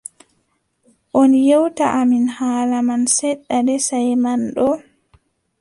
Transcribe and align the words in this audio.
On 1.19 1.31
ƴewta 1.47 1.85
amin 1.99 2.25
haala 2.37 2.77
man 2.87 3.03
seɗɗa 3.15 3.57
lee 3.65 3.81
saaye 3.87 4.13
man 4.23 4.41
ɗo? 4.55 4.67